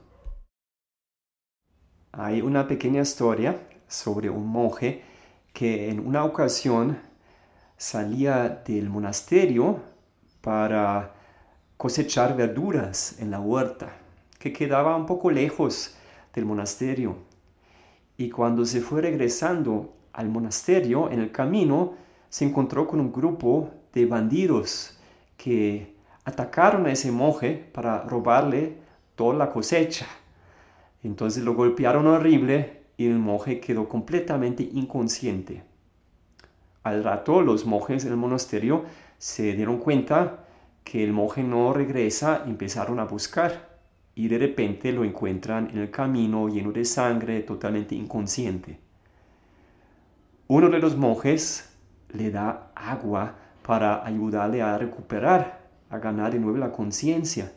Hay 2.12 2.44
una 2.44 2.68
pequeña 2.68 3.02
historia 3.02 3.60
sobre 3.88 4.30
un 4.30 4.46
monje 4.46 5.02
que 5.52 5.90
en 5.90 6.00
una 6.00 6.24
ocasión 6.24 7.00
salía 7.76 8.62
del 8.68 8.92
monasterio 8.92 9.80
para 10.42 11.16
cosechar 11.78 12.38
verduras 12.38 13.20
en 13.20 13.32
la 13.32 13.40
huerta, 13.40 13.98
que 14.38 14.54
quedaba 14.54 14.96
un 14.96 15.08
poco 15.08 15.32
lejos 15.32 15.96
del 16.36 16.46
monasterio. 16.46 17.16
Y 18.16 18.30
cuando 18.30 18.64
se 18.64 18.80
fue 18.80 19.02
regresando 19.02 19.92
al 20.14 20.30
monasterio, 20.30 21.10
en 21.10 21.20
el 21.20 21.32
camino, 21.32 21.96
se 22.32 22.46
encontró 22.46 22.88
con 22.88 23.02
un 23.02 23.12
grupo 23.12 23.72
de 23.94 24.06
bandidos 24.06 24.98
que 25.36 25.96
atacaron 26.24 26.86
a 26.86 26.92
ese 26.94 27.12
monje 27.12 27.70
para 27.74 28.04
robarle 28.04 28.78
toda 29.16 29.36
la 29.36 29.52
cosecha. 29.52 30.08
Entonces 31.04 31.44
lo 31.44 31.56
golpearon 31.56 32.08
horrible 32.08 32.84
y 32.96 33.08
el 33.08 33.20
monje 33.20 33.60
quedó 33.60 33.90
completamente 33.90 34.64
inconsciente. 34.64 35.64
Al 36.84 37.04
rato 37.04 37.42
los 37.42 37.66
monjes 37.66 38.06
en 38.06 38.12
el 38.12 38.18
monasterio 38.18 38.86
se 39.18 39.52
dieron 39.52 39.78
cuenta 39.78 40.46
que 40.86 41.04
el 41.04 41.12
monje 41.12 41.44
no 41.44 41.74
regresa, 41.74 42.44
empezaron 42.48 43.00
a 43.00 43.04
buscar 43.04 43.78
y 44.16 44.30
de 44.30 44.38
repente 44.38 44.94
lo 44.94 45.04
encuentran 45.04 45.70
en 45.72 45.80
el 45.80 45.92
camino 45.92 46.48
lleno 46.48 46.72
de 46.72 46.86
sangre, 46.86 47.42
totalmente 47.42 47.94
inconsciente. 47.94 48.80
Uno 50.48 50.70
de 50.70 50.80
los 50.80 50.96
monjes 50.96 51.71
le 52.14 52.32
da 52.32 52.72
agua 52.76 53.36
para 53.62 54.06
ayudarle 54.06 54.62
a 54.62 54.78
recuperar, 54.78 55.62
a 55.90 55.98
ganar 56.00 56.32
de 56.32 56.40
nuevo 56.40 56.58
la 56.58 56.72
conciencia. 56.72 57.52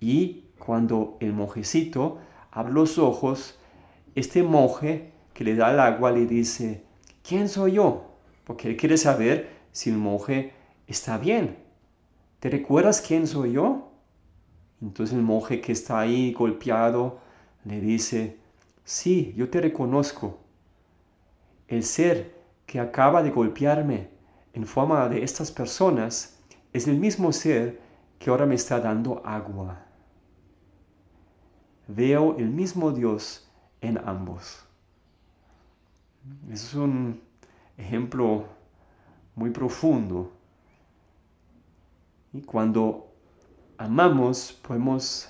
Y 0.00 0.44
cuando 0.58 1.16
el 1.20 1.32
monjecito 1.32 2.18
abre 2.50 2.72
los 2.72 2.98
ojos, 2.98 3.58
este 4.14 4.42
monje 4.42 5.12
que 5.32 5.44
le 5.44 5.56
da 5.56 5.72
el 5.72 5.80
agua 5.80 6.12
le 6.12 6.26
dice, 6.26 6.84
¿quién 7.26 7.48
soy 7.48 7.72
yo? 7.72 8.04
Porque 8.44 8.68
él 8.68 8.76
quiere 8.76 8.96
saber 8.96 9.50
si 9.72 9.90
el 9.90 9.96
monje 9.96 10.52
está 10.86 11.18
bien. 11.18 11.58
¿Te 12.40 12.50
recuerdas 12.50 13.00
quién 13.00 13.26
soy 13.26 13.52
yo? 13.52 13.90
Entonces 14.80 15.16
el 15.16 15.22
monje 15.22 15.60
que 15.60 15.72
está 15.72 16.00
ahí 16.00 16.32
golpeado 16.32 17.18
le 17.64 17.80
dice, 17.80 18.36
sí, 18.84 19.32
yo 19.36 19.48
te 19.48 19.60
reconozco. 19.60 20.38
El 21.68 21.82
ser 21.82 22.33
que 22.66 22.80
acaba 22.80 23.22
de 23.22 23.30
golpearme 23.30 24.10
en 24.52 24.66
forma 24.66 25.08
de 25.08 25.22
estas 25.22 25.50
personas 25.50 26.38
es 26.72 26.88
el 26.88 26.98
mismo 26.98 27.32
ser 27.32 27.80
que 28.18 28.30
ahora 28.30 28.46
me 28.46 28.54
está 28.54 28.80
dando 28.80 29.20
agua. 29.24 29.84
Veo 31.86 32.36
el 32.38 32.48
mismo 32.48 32.92
Dios 32.92 33.50
en 33.80 33.98
ambos. 33.98 34.64
Es 36.50 36.74
un 36.74 37.20
ejemplo 37.76 38.46
muy 39.34 39.50
profundo 39.50 40.32
y 42.32 42.40
cuando 42.42 43.12
amamos, 43.78 44.52
podemos 44.52 45.28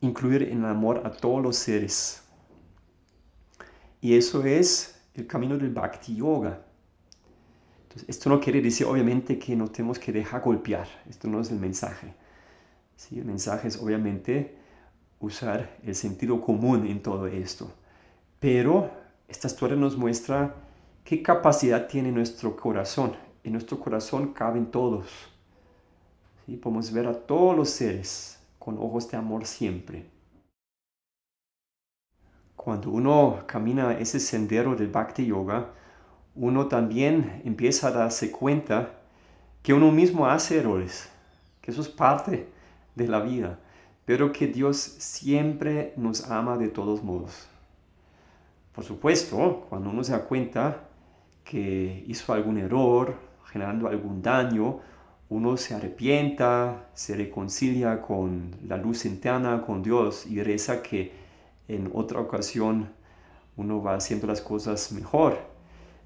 incluir 0.00 0.42
en 0.42 0.58
el 0.58 0.66
amor 0.66 1.02
a 1.04 1.10
todos 1.10 1.42
los 1.42 1.56
seres. 1.56 2.22
Y 4.00 4.14
eso 4.14 4.44
es 4.44 4.95
el 5.16 5.26
camino 5.26 5.56
del 5.56 5.70
Bhakti 5.70 6.16
Yoga. 6.16 6.60
Entonces, 7.82 8.08
esto 8.08 8.28
no 8.30 8.40
quiere 8.40 8.60
decir 8.60 8.86
obviamente 8.86 9.38
que 9.38 9.56
no 9.56 9.68
tenemos 9.68 9.98
que 9.98 10.12
dejar 10.12 10.42
golpear. 10.42 10.86
Esto 11.08 11.28
no 11.28 11.40
es 11.40 11.50
el 11.50 11.58
mensaje. 11.58 12.14
¿Sí? 12.96 13.18
El 13.18 13.24
mensaje 13.24 13.68
es 13.68 13.76
obviamente 13.78 14.56
usar 15.20 15.78
el 15.84 15.94
sentido 15.94 16.40
común 16.40 16.86
en 16.86 17.02
todo 17.02 17.26
esto. 17.26 17.70
Pero 18.40 18.90
esta 19.28 19.46
historia 19.48 19.76
nos 19.76 19.96
muestra 19.96 20.54
qué 21.04 21.22
capacidad 21.22 21.86
tiene 21.86 22.12
nuestro 22.12 22.56
corazón. 22.56 23.16
En 23.44 23.52
nuestro 23.52 23.78
corazón 23.78 24.32
caben 24.32 24.70
todos 24.70 25.06
y 26.46 26.56
Podemos 26.56 26.92
ver 26.92 27.06
a 27.06 27.14
todos 27.14 27.56
los 27.56 27.70
seres 27.70 28.38
con 28.58 28.78
ojos 28.78 29.10
de 29.10 29.16
amor 29.16 29.46
siempre. 29.46 30.06
Cuando 32.66 32.90
uno 32.90 33.44
camina 33.46 33.96
ese 33.96 34.18
sendero 34.18 34.74
del 34.74 34.88
Bhakti 34.88 35.24
Yoga, 35.24 35.68
uno 36.34 36.66
también 36.66 37.40
empieza 37.44 37.86
a 37.86 37.90
darse 37.92 38.32
cuenta 38.32 38.90
que 39.62 39.72
uno 39.72 39.92
mismo 39.92 40.26
hace 40.26 40.58
errores, 40.58 41.08
que 41.60 41.70
eso 41.70 41.80
es 41.80 41.88
parte 41.88 42.48
de 42.96 43.06
la 43.06 43.20
vida, 43.20 43.60
pero 44.04 44.32
que 44.32 44.48
Dios 44.48 44.78
siempre 44.78 45.92
nos 45.96 46.28
ama 46.28 46.58
de 46.58 46.66
todos 46.66 47.04
modos. 47.04 47.46
Por 48.74 48.82
supuesto, 48.82 49.64
cuando 49.68 49.90
uno 49.90 50.02
se 50.02 50.10
da 50.10 50.24
cuenta 50.24 50.88
que 51.44 52.02
hizo 52.08 52.32
algún 52.32 52.58
error, 52.58 53.14
generando 53.44 53.86
algún 53.86 54.22
daño, 54.22 54.80
uno 55.28 55.56
se 55.56 55.76
arrepienta, 55.76 56.88
se 56.94 57.14
reconcilia 57.14 58.02
con 58.02 58.56
la 58.66 58.76
luz 58.76 59.04
interna, 59.04 59.62
con 59.62 59.84
Dios 59.84 60.26
y 60.26 60.42
reza 60.42 60.82
que 60.82 61.25
en 61.68 61.90
otra 61.94 62.20
ocasión 62.20 62.92
uno 63.56 63.82
va 63.82 63.94
haciendo 63.94 64.26
las 64.26 64.40
cosas 64.40 64.92
mejor. 64.92 65.38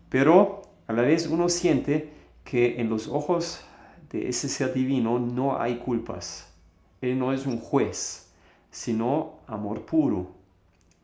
Pero 0.09 0.63
a 0.87 0.93
la 0.93 1.03
vez 1.03 1.27
uno 1.27 1.49
siente 1.49 2.13
que 2.45 2.81
en 2.81 2.89
los 2.89 3.09
ojos 3.09 3.65
de 4.11 4.29
ese 4.29 4.49
ser 4.49 4.73
divino 4.75 5.19
no 5.19 5.61
hay 5.61 5.77
culpas. 5.77 6.53
Él 7.01 7.19
no 7.19 7.33
es 7.33 7.47
un 7.47 7.59
juez, 7.59 8.31
sino 8.71 9.39
amor 9.47 9.87
puro. 9.87 10.33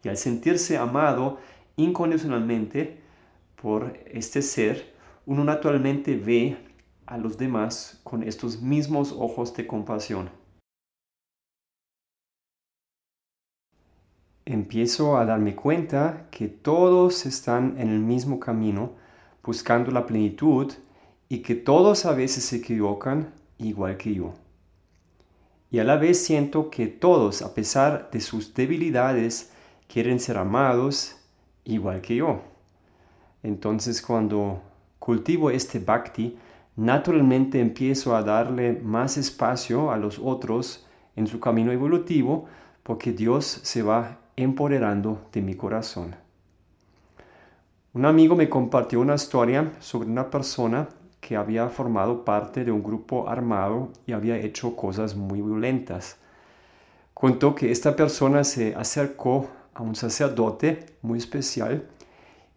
Y 0.02 0.08
al 0.08 0.16
sentirse 0.16 0.76
amado 0.76 1.38
incondicionalmente 1.76 3.00
por 3.60 3.98
este 4.06 4.42
ser, 4.42 4.94
uno 5.24 5.44
naturalmente 5.44 6.16
ve 6.16 6.56
a 7.06 7.18
los 7.18 7.38
demás 7.38 8.00
con 8.04 8.22
estos 8.22 8.60
mismos 8.60 9.12
ojos 9.16 9.54
de 9.54 9.66
compasión. 9.66 10.30
Empiezo 14.48 15.16
a 15.18 15.24
darme 15.24 15.56
cuenta 15.56 16.28
que 16.30 16.46
todos 16.46 17.26
están 17.26 17.74
en 17.78 17.88
el 17.88 17.98
mismo 17.98 18.38
camino, 18.38 18.92
buscando 19.42 19.90
la 19.90 20.06
plenitud, 20.06 20.72
y 21.28 21.38
que 21.38 21.56
todos 21.56 22.06
a 22.06 22.12
veces 22.12 22.44
se 22.44 22.56
equivocan 22.56 23.34
igual 23.58 23.96
que 23.96 24.14
yo. 24.14 24.34
y 25.68 25.80
a 25.80 25.84
la 25.84 25.96
vez 25.96 26.24
siento 26.24 26.70
que 26.70 26.86
todos, 26.86 27.42
a 27.42 27.52
pesar 27.52 28.08
de 28.12 28.20
sus 28.20 28.54
debilidades, 28.54 29.52
quieren 29.88 30.20
ser 30.20 30.38
amados 30.38 31.16
igual 31.64 32.00
que 32.00 32.14
yo. 32.16 32.40
Entonces 33.42 34.00
cuando 34.00 34.62
cultivo 35.00 35.50
este 35.50 35.80
bhakti, 35.80 36.38
naturalmente 36.76 37.60
empiezo 37.60 38.14
a 38.14 38.22
darle 38.22 38.80
más 38.80 39.16
espacio 39.16 39.90
a 39.90 39.96
los 39.96 40.20
otros 40.20 40.86
en 41.16 41.26
su 41.26 41.40
camino 41.40 41.72
evolutivo 41.72 42.46
porque 42.84 43.12
Dios 43.12 43.44
se 43.64 43.82
va 43.82 44.18
empoderando 44.36 45.28
de 45.32 45.40
mi 45.40 45.54
corazón. 45.54 46.14
Un 47.94 48.04
amigo 48.04 48.36
me 48.36 48.50
compartió 48.50 49.00
una 49.00 49.14
historia 49.14 49.72
sobre 49.80 50.10
una 50.10 50.28
persona 50.28 50.88
que 51.18 51.34
había 51.34 51.68
formado 51.70 52.24
parte 52.24 52.62
de 52.64 52.70
un 52.70 52.82
grupo 52.82 53.28
armado 53.28 53.90
y 54.06 54.12
había 54.12 54.36
hecho 54.36 54.76
cosas 54.76 55.16
muy 55.16 55.40
violentas. 55.40 56.18
Contó 57.14 57.54
que 57.54 57.72
esta 57.72 57.96
persona 57.96 58.44
se 58.44 58.74
acercó 58.74 59.48
a 59.72 59.82
un 59.82 59.96
sacerdote 59.96 60.84
muy 61.00 61.18
especial 61.18 61.88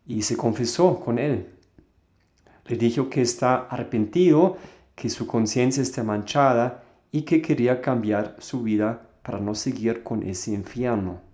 y 0.06 0.24
se 0.24 0.36
confesó 0.36 1.00
con 1.00 1.18
él. 1.18 1.48
Le 2.66 2.76
dijo 2.76 3.10
que 3.10 3.22
está 3.22 3.68
arrepentido, 3.70 4.58
que 4.96 5.10
su 5.10 5.26
conciencia 5.26 5.82
está 5.82 6.04
manchada 6.04 6.84
y 7.12 7.22
que 7.22 7.42
quería 7.42 7.82
cambiar 7.82 8.36
su 8.40 8.62
vida 8.62 9.02
para 9.24 9.40
no 9.40 9.56
seguir 9.56 10.04
con 10.04 10.24
ese 10.24 10.52
infierno. 10.52 11.29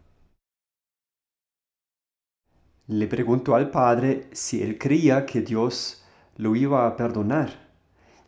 Le 2.88 3.08
preguntó 3.08 3.56
al 3.56 3.72
padre 3.72 4.28
si 4.32 4.62
él 4.62 4.78
creía 4.78 5.26
que 5.26 5.42
Dios 5.42 6.04
lo 6.38 6.56
iba 6.56 6.86
a 6.86 6.96
perdonar. 6.96 7.50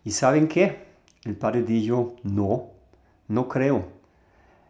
¿Y 0.03 0.11
saben 0.11 0.47
qué? 0.47 0.87
El 1.25 1.35
padre 1.35 1.61
dijo, 1.61 2.15
no, 2.23 2.71
no 3.27 3.47
creo. 3.47 3.85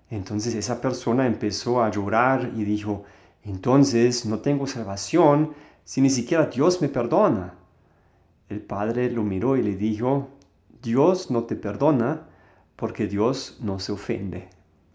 Entonces 0.09 0.55
esa 0.55 0.81
persona 0.81 1.25
empezó 1.25 1.81
a 1.81 1.89
llorar 1.89 2.51
y 2.55 2.65
dijo, 2.65 3.05
entonces 3.43 4.25
no 4.25 4.39
tengo 4.39 4.67
salvación 4.67 5.53
si 5.85 6.01
ni 6.01 6.09
siquiera 6.09 6.47
Dios 6.47 6.81
me 6.81 6.89
perdona. 6.89 7.53
El 8.49 8.59
padre 8.59 9.09
lo 9.09 9.23
miró 9.23 9.55
y 9.55 9.61
le 9.61 9.77
dijo, 9.77 10.27
Dios 10.81 11.31
no 11.31 11.45
te 11.45 11.55
perdona 11.55 12.27
porque 12.75 13.07
Dios 13.07 13.59
no 13.61 13.79
se 13.79 13.93
ofende. 13.93 14.49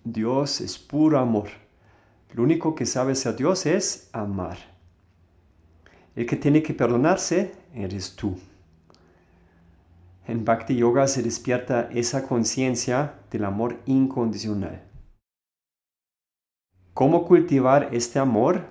Dios 0.04 0.61
es 0.61 0.78
puro 0.78 1.18
amor. 1.18 1.49
Lo 2.32 2.42
único 2.42 2.75
que 2.75 2.84
sabe 2.84 3.14
ser 3.14 3.37
Dios 3.37 3.64
es 3.64 4.11
amar. 4.12 4.72
El 6.14 6.26
que 6.26 6.37
tiene 6.37 6.62
que 6.62 6.75
perdonarse 6.75 7.52
eres 7.75 8.14
tú. 8.16 8.37
En 10.26 10.45
Bhakti 10.45 10.76
Yoga 10.76 11.09
se 11.09 11.23
despierta 11.23 11.88
esa 11.92 12.28
conciencia 12.28 13.14
del 13.31 13.45
amor 13.45 13.78
incondicional. 13.87 14.83
¿Cómo 16.95 17.25
cultivar 17.25 17.88
este 17.92 18.19
amor? 18.19 18.66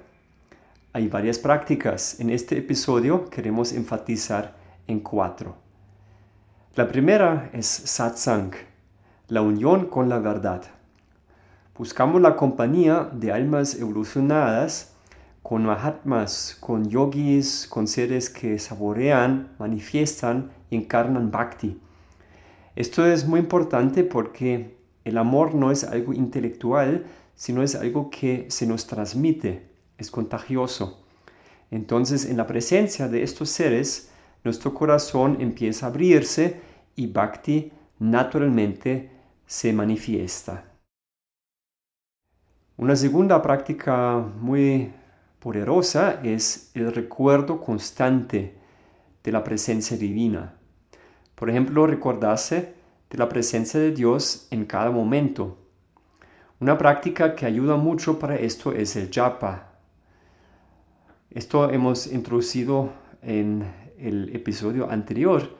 Hay 0.93 1.07
varias 1.07 1.39
prácticas. 1.39 2.19
En 2.19 2.29
este 2.29 2.57
episodio 2.57 3.29
queremos 3.29 3.73
enfatizar 3.73 4.55
en 4.87 4.99
cuatro. 4.99 5.55
La 6.75 6.87
primera 6.87 7.49
es 7.53 7.65
satsang, 7.65 8.51
la 9.27 9.41
unión 9.41 9.87
con 9.87 10.07
la 10.07 10.19
verdad. 10.19 10.61
Buscamos 11.75 12.21
la 12.21 12.35
compañía 12.35 13.09
de 13.11 13.31
almas 13.31 13.75
evolucionadas 13.75 14.90
con 15.41 15.65
mahatmas, 15.65 16.57
con 16.59 16.89
yogis, 16.89 17.67
con 17.67 17.87
seres 17.87 18.29
que 18.29 18.59
saborean, 18.59 19.55
manifiestan 19.59 20.51
y 20.69 20.75
encarnan 20.77 21.31
bhakti. 21.31 21.79
Esto 22.75 23.05
es 23.05 23.27
muy 23.27 23.39
importante 23.39 24.03
porque 24.03 24.77
el 25.03 25.17
amor 25.17 25.55
no 25.55 25.71
es 25.71 25.83
algo 25.83 26.13
intelectual, 26.13 27.05
sino 27.35 27.63
es 27.63 27.75
algo 27.75 28.09
que 28.09 28.45
se 28.49 28.67
nos 28.67 28.87
transmite, 28.87 29.67
es 29.97 30.11
contagioso. 30.11 31.03
Entonces, 31.71 32.25
en 32.25 32.37
la 32.37 32.47
presencia 32.47 33.07
de 33.07 33.23
estos 33.23 33.49
seres, 33.49 34.11
nuestro 34.43 34.73
corazón 34.73 35.37
empieza 35.39 35.85
a 35.85 35.89
abrirse 35.89 36.61
y 36.95 37.07
bhakti 37.07 37.71
naturalmente 37.99 39.09
se 39.45 39.73
manifiesta. 39.73 40.65
Una 42.77 42.95
segunda 42.95 43.41
práctica 43.41 44.17
muy 44.39 44.91
poderosa 45.41 46.21
es 46.23 46.71
el 46.75 46.93
recuerdo 46.93 47.59
constante 47.59 48.53
de 49.23 49.31
la 49.31 49.43
presencia 49.43 49.97
divina. 49.97 50.53
Por 51.33 51.49
ejemplo, 51.49 51.87
recordarse 51.87 52.75
de 53.09 53.17
la 53.17 53.27
presencia 53.27 53.79
de 53.79 53.91
Dios 53.91 54.47
en 54.51 54.65
cada 54.65 54.91
momento. 54.91 55.57
Una 56.59 56.77
práctica 56.77 57.35
que 57.35 57.47
ayuda 57.47 57.75
mucho 57.75 58.19
para 58.19 58.35
esto 58.35 58.71
es 58.71 58.95
el 58.95 59.09
japa. 59.11 59.79
Esto 61.31 61.71
hemos 61.71 62.05
introducido 62.05 62.91
en 63.23 63.65
el 63.97 64.35
episodio 64.35 64.91
anterior 64.91 65.57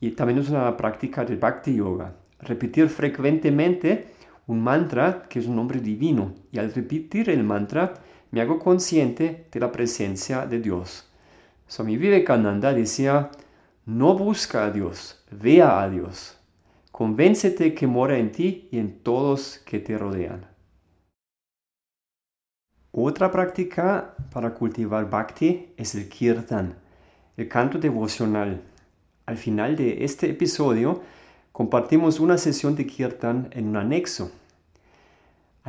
y 0.00 0.12
también 0.12 0.38
es 0.38 0.48
una 0.48 0.74
práctica 0.78 1.26
del 1.26 1.36
Bhakti 1.36 1.76
Yoga. 1.76 2.14
Repetir 2.38 2.88
frecuentemente 2.88 4.14
un 4.46 4.62
mantra 4.62 5.26
que 5.28 5.40
es 5.40 5.46
un 5.46 5.56
nombre 5.56 5.78
divino 5.78 6.32
y 6.50 6.58
al 6.58 6.72
repetir 6.72 7.28
el 7.28 7.44
mantra 7.44 7.92
me 8.30 8.40
hago 8.40 8.58
consciente 8.58 9.46
de 9.50 9.60
la 9.60 9.72
presencia 9.72 10.46
de 10.46 10.60
Dios. 10.60 11.06
Swami 11.66 11.96
Vivekananda 11.96 12.72
decía, 12.72 13.30
no 13.86 14.14
busca 14.16 14.66
a 14.66 14.70
Dios, 14.70 15.24
vea 15.30 15.82
a 15.82 15.88
Dios. 15.88 16.36
Convéncete 16.92 17.74
que 17.74 17.86
mora 17.86 18.18
en 18.18 18.30
ti 18.30 18.68
y 18.70 18.78
en 18.78 19.00
todos 19.00 19.58
que 19.64 19.78
te 19.78 19.96
rodean. 19.96 20.46
Otra 22.92 23.30
práctica 23.30 24.16
para 24.32 24.52
cultivar 24.52 25.08
bhakti 25.08 25.72
es 25.76 25.94
el 25.94 26.08
kirtan, 26.08 26.74
el 27.36 27.48
canto 27.48 27.78
devocional. 27.78 28.62
Al 29.26 29.36
final 29.36 29.76
de 29.76 30.04
este 30.04 30.28
episodio 30.28 31.00
compartimos 31.52 32.18
una 32.18 32.36
sesión 32.36 32.74
de 32.74 32.86
kirtan 32.86 33.48
en 33.52 33.68
un 33.68 33.76
anexo. 33.76 34.32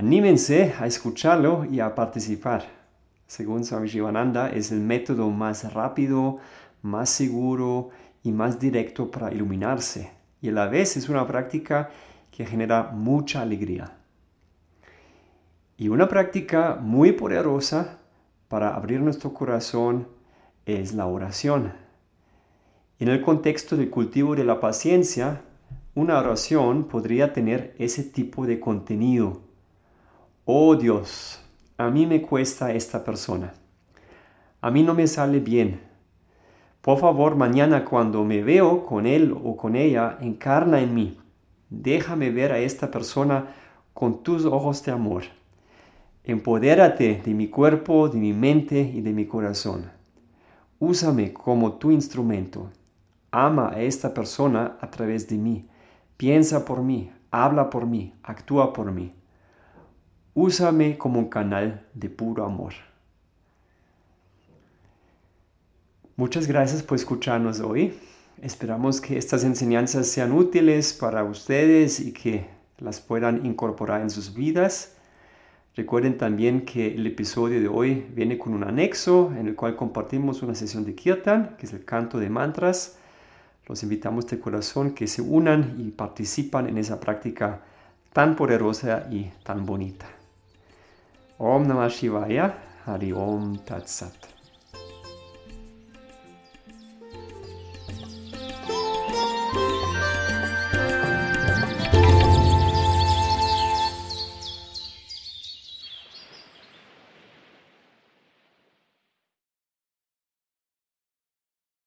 Anímense 0.02 0.74
a 0.80 0.88
escucharlo 0.88 1.64
y 1.64 1.80
a 1.80 1.94
participar. 1.94 2.64
Según 3.28 3.64
Swami 3.64 3.88
Shivananda, 3.88 4.50
es 4.50 4.72
el 4.72 4.80
método 4.80 5.30
más 5.30 5.72
rápido, 5.76 6.40
más 6.82 7.08
seguro 7.08 7.92
y 8.24 8.32
más 8.32 8.60
directo 8.60 9.12
para 9.12 9.32
iluminarse. 9.32 10.10
Y 10.42 10.50
a 10.50 10.54
la 10.54 10.66
vez 10.66 10.98
es 10.98 11.08
una 11.08 11.28
práctica 11.28 11.92
que 12.32 12.48
genera 12.48 12.90
mucha 12.92 13.44
alegría. 13.44 13.96
Y 15.78 15.90
una 15.90 16.08
práctica 16.08 16.80
muy 16.82 17.12
poderosa 17.12 18.00
para 18.48 18.74
abrir 18.74 19.02
nuestro 19.02 19.36
corazón 19.36 20.08
es 20.66 20.96
la 20.96 21.06
oración. 21.06 21.74
En 22.98 23.08
el 23.08 23.22
contexto 23.22 23.78
del 23.78 23.92
cultivo 23.92 24.36
de 24.36 24.46
la 24.46 24.60
paciencia, 24.60 25.44
una 25.94 26.18
oración 26.18 26.86
podría 26.86 27.34
tener 27.34 27.76
ese 27.78 28.02
tipo 28.02 28.48
de 28.48 28.60
contenido 28.60 29.51
oh 30.54 30.76
Dios, 30.76 31.40
a 31.78 31.90
mí 31.90 32.06
me 32.06 32.22
cuesta 32.22 32.74
esta 32.74 33.06
persona. 33.06 33.54
A 34.60 34.70
mí 34.70 34.84
no 34.84 34.94
me 34.94 35.08
sale 35.08 35.40
bien. 35.40 35.80
Por 36.82 37.00
favor, 37.00 37.38
mañana 37.38 37.86
cuando 37.86 38.26
me 38.26 38.44
veo 38.44 38.86
con 38.86 39.06
él 39.06 39.32
o 39.32 39.56
con 39.56 39.78
ella, 39.78 40.18
encarna 40.20 40.82
en 40.82 40.94
mí. 40.94 41.18
Déjame 41.70 42.32
ver 42.32 42.52
a 42.52 42.60
esta 42.60 42.92
persona 42.92 43.56
con 43.94 44.24
tus 44.24 44.44
ojos 44.44 44.84
de 44.84 44.92
amor. 44.92 45.24
Empodérate 46.26 47.22
de 47.24 47.34
mi 47.34 47.48
cuerpo, 47.48 48.10
de 48.10 48.20
mi 48.20 48.34
mente 48.34 48.82
y 48.82 49.00
de 49.00 49.14
mi 49.14 49.28
corazón. 49.28 49.90
Úsame 50.80 51.32
como 51.32 51.74
tu 51.76 51.92
instrumento. 51.92 52.70
Ama 53.32 53.70
a 53.70 53.82
esta 53.82 54.14
persona 54.14 54.78
a 54.82 54.92
través 54.92 55.30
de 55.30 55.38
mí. 55.38 55.70
Piensa 56.18 56.66
por 56.66 56.82
mí, 56.82 57.10
habla 57.32 57.70
por 57.70 57.86
mí, 57.86 58.14
actúa 58.22 58.74
por 58.74 58.92
mí. 58.92 59.14
Úsame 60.34 60.98
como 60.98 61.20
un 61.20 61.28
canal 61.28 61.86
de 61.94 62.10
puro 62.10 62.46
amor. 62.46 62.72
Muchas 66.16 66.48
gracias 66.48 66.84
por 66.84 66.96
escucharnos 66.96 67.60
hoy. 67.60 68.00
Esperamos 68.42 69.02
que 69.02 69.18
estas 69.18 69.44
enseñanzas 69.44 70.08
sean 70.08 70.32
útiles 70.32 70.94
para 70.94 71.26
ustedes 71.26 72.00
y 72.00 72.14
que 72.14 72.46
las 72.78 73.02
puedan 73.02 73.46
incorporar 73.46 74.00
en 74.02 74.10
sus 74.10 74.34
vidas. 74.34 74.94
Recuerden 75.76 76.18
también 76.18 76.64
que 76.64 76.96
el 76.96 77.06
episodio 77.08 77.60
de 77.60 77.68
hoy 77.68 78.06
viene 78.14 78.38
con 78.38 78.54
un 78.54 78.64
anexo 78.64 79.34
en 79.38 79.48
el 79.48 79.56
cual 79.56 79.76
compartimos 79.76 80.44
una 80.44 80.56
sesión 80.56 80.86
de 80.86 80.96
kirtan, 80.96 81.58
que 81.58 81.66
es 81.66 81.74
el 81.74 81.84
canto 81.84 82.20
de 82.20 82.30
mantras. 82.30 82.98
Los 83.68 83.84
invitamos 83.84 84.28
de 84.28 84.40
corazón 84.40 84.92
que 84.94 85.08
se 85.08 85.22
unan 85.22 85.76
y 85.78 85.92
participan 85.92 86.70
en 86.70 86.78
esa 86.78 87.02
práctica 87.02 87.64
tan 88.14 88.38
poderosa 88.38 89.08
y 89.12 89.32
tan 89.44 89.66
bonita. 89.66 90.21
Om 91.42 91.66
Namah 91.66 91.90
Shivaya, 91.90 92.54
Hari 92.86 93.14
Om 93.14 93.58
Tat 93.66 93.90
Sat. 93.90 94.31